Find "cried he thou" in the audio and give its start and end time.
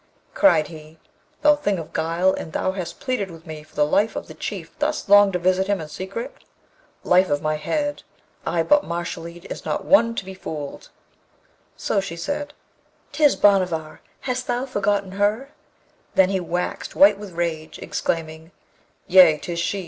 0.33-1.55